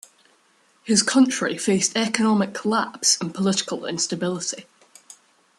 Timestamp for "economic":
1.95-2.55